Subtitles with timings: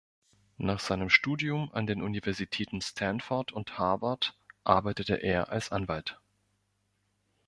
[0.57, 6.19] Nach seinem Studium an den Universitäten Stanford und Harvard arbeitete er als Anwalt.